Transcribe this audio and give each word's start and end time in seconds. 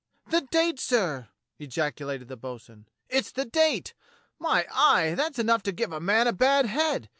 ''"The 0.31 0.41
date, 0.49 0.79
sir," 0.79 1.29
ejaculated 1.59 2.27
the 2.27 2.35
bo'sun; 2.35 2.87
"it's 3.07 3.31
the 3.31 3.45
date. 3.45 3.93
My 4.39 4.65
eye! 4.73 5.13
that's 5.13 5.37
enough 5.37 5.61
to 5.61 5.71
give 5.71 5.91
a 5.93 5.99
man 5.99 6.25
a 6.25 6.33
bad 6.33 6.65
head. 6.65 7.07